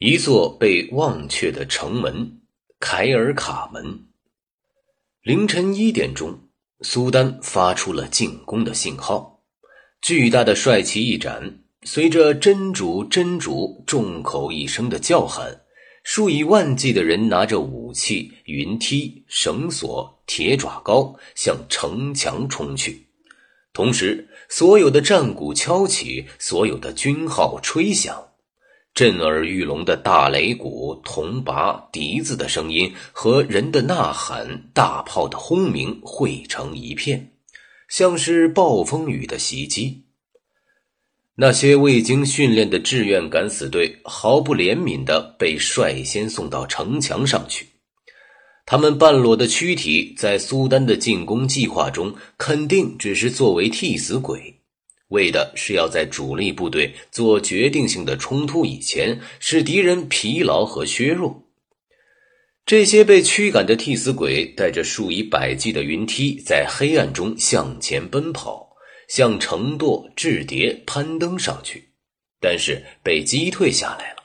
[0.00, 2.38] 一座被忘却的城门——
[2.78, 4.04] 凯尔卡门。
[5.22, 6.38] 凌晨一点钟，
[6.82, 9.42] 苏丹发出了进攻的信号。
[10.00, 15.62] 巨大的帅旗一展，随着“真主，真主”众口一声的叫喊，
[16.04, 23.08] 数以万计的人拿着武器、云梯、绳索、铁爪糕向城墙冲去。
[23.72, 28.27] 同时，所有的战鼓敲起，所有的军号吹响。
[28.94, 37.32] 震耳欲聋的大擂鼓、铜钹、笛子的声音和人的呐喊、大炮的轰鸣汇成一片，
[37.88, 40.04] 像是暴风雨的袭击。
[41.36, 47.68] 那些未经训练的志愿敢死队毫不怜悯地被率先送到城墙上去，
[48.66, 54.57] 他们半裸的躯体在苏丹的进攻计划中肯定只是作为替死鬼。
[55.08, 61.44] 为的是要在主力部队做决定性的冲突以前，使敌人疲劳和削弱。
[62.66, 68.76] 这些被驱赶的替死鬼带着数以百计的云梯，在黑暗中向前奔跑，
[69.08, 71.88] 向城垛、置叠攀登上去，
[72.38, 74.18] 但是被击退下来了。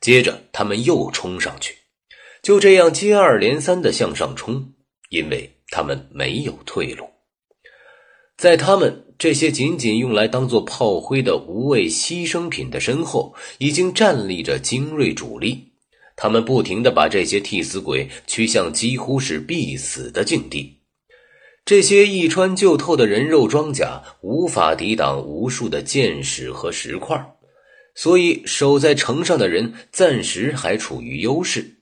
[0.00, 1.76] 接着，他们又冲上去，
[2.42, 4.72] 就这样接二连三的向上冲，
[5.10, 7.08] 因为他们没有退路。
[8.36, 9.05] 在他们。
[9.18, 15.72] 这些仅仅用来当做炮灰的无谓牺牲品的身后，已经站立着精锐主力。
[16.16, 20.80] 他们不停地把这些替死鬼驱向几乎是必死的境地。
[21.64, 27.34] 这些一穿就透的人肉装甲无法抵挡无数的箭矢和石块，
[27.94, 31.78] 所以守在城上的人暂时还处于优势。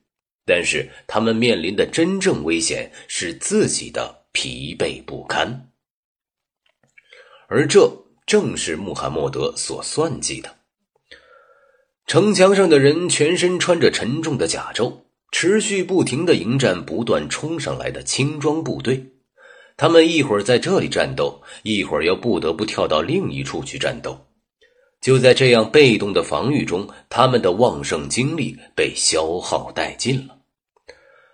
[0.46, 5.68] 但是他们面临的真正危险是自己的疲惫不堪。
[7.48, 10.56] 而这正是穆罕默德所算计的。
[12.06, 14.92] 城墙上的人全身穿着沉重的甲胄，
[15.32, 19.12] 持续不停的迎战不断冲上来的轻装部队。
[19.76, 24.26] 他们一会儿在这里战斗，一会儿又不得不跳到另一处去战斗。
[25.00, 30.38] 就在这样被动的防御中，他们的旺盛精力被消耗殆尽了。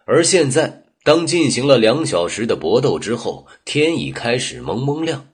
[0.06, 5.28] 而现在，当进行了两小时的搏斗之后，天已开始蒙蒙亮。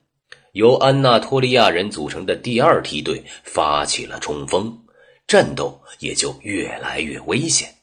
[0.56, 4.74] 由安纳托利亚人组成的第二梯队发起了冲锋，
[5.26, 7.74] 战斗也就越来越危险，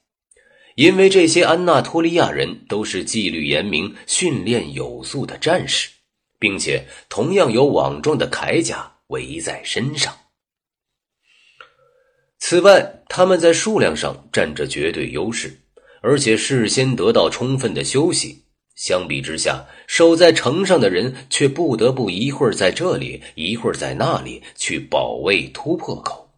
[0.73, 5.91] 因为这些安纳托利亚人都是纪律严明、训练有素的战士，
[6.39, 10.11] 并且同样有网状的铠甲围在身上。
[12.39, 15.61] 此外，他们在数量上占着绝对优势，
[16.01, 18.42] 而且事先得到充分的休息。
[18.75, 26.29] 相比之下，守在城上的人却不得不一会儿在这里，一会儿在那里去保卫突破口。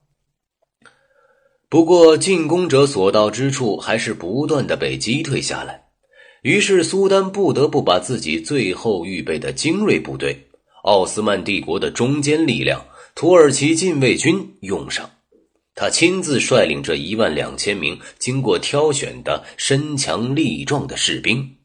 [1.69, 5.85] 不过，进攻者所到之处还是不断的被击退下来，
[6.41, 10.47] 于是苏丹不得不把自己最后预备的精锐部队——
[10.83, 12.85] 奥斯曼帝国的中坚力量
[13.15, 15.09] 土耳其禁卫军用上。
[15.73, 21.57] 他亲自率领这一万两千名经过挑选的身强力壮的士兵。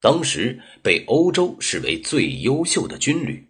[0.00, 3.48] 当时被欧洲视为最优秀的军旅，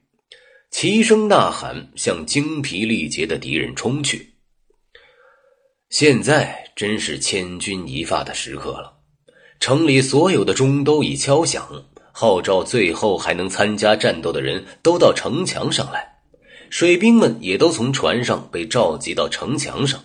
[0.70, 4.34] 齐声呐喊向精疲力竭的敌人冲去。
[5.90, 8.98] 现在真是千钧一发的时刻了，
[9.60, 16.16] 城里所有的钟都已敲响，号召最后还能参加战斗的人都到城墙上来。
[16.68, 20.04] 水兵们也都从船上被召集到城墙上，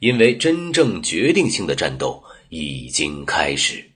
[0.00, 3.92] 因为真正决定性的战斗已经开始。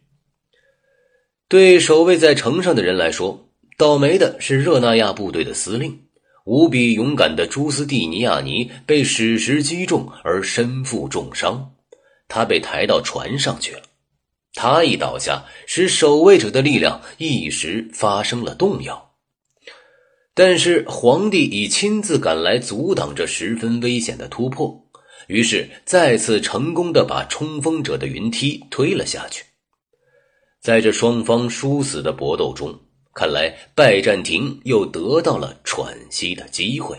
[1.50, 6.02] 对守卫在城上的人来说，倒霉的是热那亚部队的司令，
[6.44, 11.72] 无比勇敢的朱斯蒂尼亚尼被矢石击中而身负重伤，
[12.28, 13.82] 他被抬到船上去了。
[14.54, 19.10] 他一倒下，使守卫者的力量一时发生了动摇。
[20.34, 24.86] 但是皇帝已亲自赶来阻挡这十分危险的突破，
[25.26, 29.42] 于是再次成功的把冲锋者的云梯推了下去。
[30.60, 32.78] 在这双方殊死的搏斗中，
[33.14, 36.98] 看来拜占庭又得到了喘息的机会。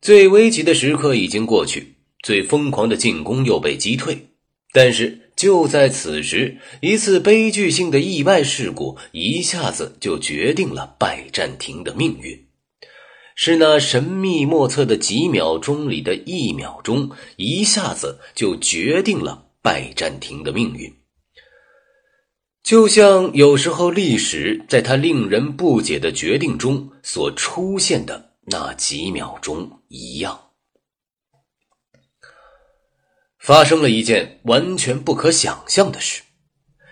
[0.00, 4.28] 最危急的时刻已经过去，最疯狂的进攻又被击退。
[4.72, 12.46] 但是就在此时，一次悲剧性的意外事故一下子就决定了拜占庭的命运。
[13.34, 20.94] 是那神秘莫测的几秒钟里的一秒钟，一下子就决定了拜占庭的命运。
[22.66, 30.36] 就像有时候历史在他令人不解的决定中所出现的那几秒钟一样。
[33.38, 36.22] 发生了一件完全不可想象的事。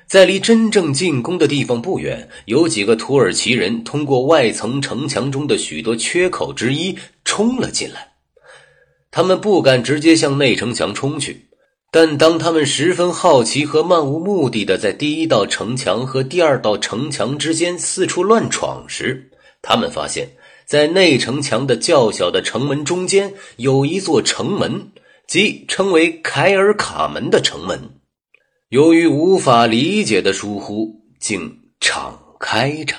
[0.07, 8.13] 在离真正进攻的地方不远，有几个土耳其人通过外层城墙中的许多缺口之一冲了进来。
[9.11, 11.49] 他们不敢直接向内城墙冲去，
[11.95, 19.31] 但当他们十分好奇和漫无目的的在第一道城墙和第二道城墙之间四处乱闯时，
[19.63, 20.31] 他们发现，
[20.67, 24.89] 在内城墙的较小的城门中间有一座城门，
[25.29, 28.01] 即称为凯尔卡门的城门。
[28.71, 32.97] 由于无法理解的疏忽，竟敞开着。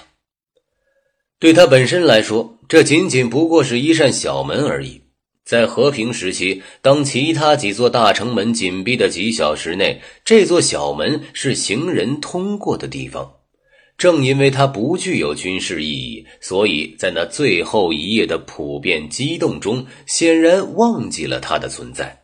[1.38, 5.02] 对他本身来说，这仅仅不过是一扇小门而已。
[5.46, 13.32] 在和平时期，当其他几座大城门紧闭的几小时内，这座小门是行人通过的地方。
[13.98, 22.24] 正因为它不具有军事意义，所以在那最后一夜的普遍激动中，显然忘记了它的存在。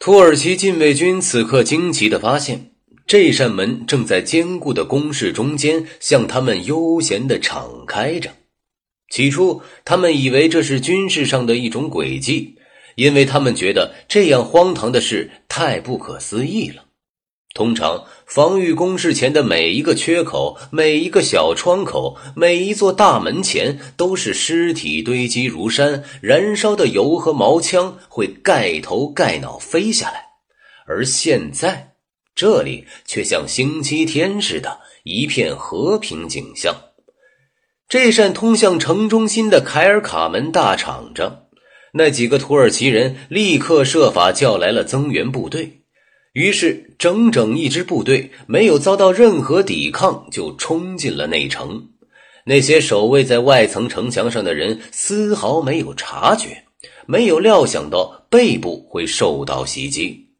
[0.00, 2.72] 土耳其禁卫军此刻惊奇地发现，
[3.06, 8.30] 这扇门正在坚固的工事中间向他们悠闲地敞开着。
[9.10, 12.56] 起初，他们以为这是军事上的一种诡计，
[12.96, 16.84] 因为他们觉得这样荒唐的事太不可思议了。
[17.54, 30.24] 通常，防御工事前的每一个缺口、每一个小窗口、每一座大门前，都是尸体堆积如山，燃烧的油和毛枪会盖头盖脑飞下来。
[30.86, 31.92] 而现在，
[32.34, 36.74] 这里却像星期天似的，一片和平景象。
[37.88, 41.48] 这扇通向城中心的凯尔卡门大敞着，
[41.92, 45.82] 那几个土耳其人立刻设法叫来了增援部队。
[46.32, 51.90] 于是，整整一支部队没有遭到任何抵抗，就冲进了内城。
[52.46, 56.64] 那些守卫在外层城墙上的人丝毫没有察觉，
[57.06, 60.30] 没有料想到背部会受到袭击。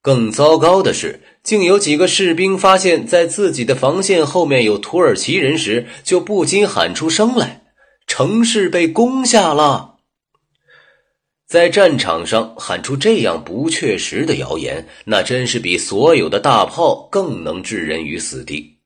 [0.00, 7.62] 更糟糕的是，竟有几个士兵发现，在自己的防线后面有土耳其人时，就不禁喊出声来
[8.06, 9.96] ：“城市被攻下了！”
[11.48, 18.76] 在战场上喊出这样不确实的谣言，那真是比所有的大炮更能置人于死地。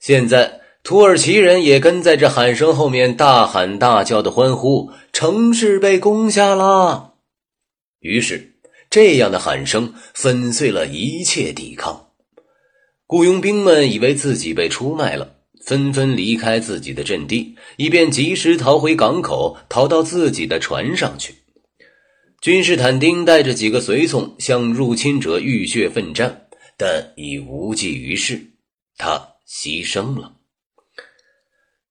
[0.00, 7.12] 现在，土耳其人也跟在这喊声后面大喊大叫的欢呼：“城市被攻下了！”
[8.02, 8.51] 于是，
[8.92, 12.10] 这样的喊声粉碎了一切抵抗。
[13.06, 21.36] 雇佣兵们以为自己被出卖了，纷纷离开自己的阵地，以便及时逃回港口，逃到自己的船上去。
[22.42, 28.38] 君士坦丁带着几个随从向入侵者浴血奋战，但已无济于事，
[28.98, 30.34] 他牺牲了。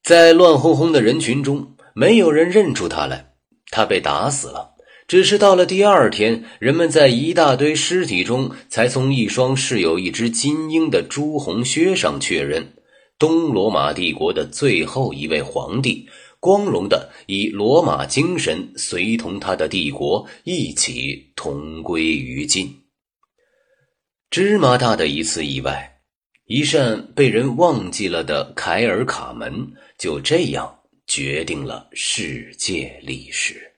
[0.04, 3.33] 在乱哄哄的人群中，没有人认出他来。
[3.71, 4.70] 他被打死了。
[5.12, 12.66] 只是到了第二天，人们在一大堆尸体中，才从一双饰有一只金鹰的朱红靴上确认，
[13.19, 16.08] 东罗马帝国的最后一位皇帝。
[16.40, 22.74] 光荣的以罗马精神随同他的帝国一起同归于尽。
[24.30, 26.00] 芝麻大的一次意外，
[26.46, 30.74] 一扇被人忘记了的凯尔卡门，就这样
[31.06, 33.70] 决定了世界历史。